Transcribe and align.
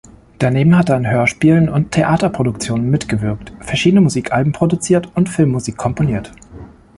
Daneben 0.39 0.75
hat 0.75 0.89
er 0.89 0.95
an 0.95 1.07
Hörspielen 1.07 1.69
und 1.69 1.91
Theaterproduktionen 1.91 2.89
mitgewirkt, 2.89 3.53
verschiedene 3.59 4.01
Musikalben 4.01 4.51
produziert 4.51 5.11
und 5.15 5.29
Filmmusik 5.29 5.77
komponiert. 5.77 6.31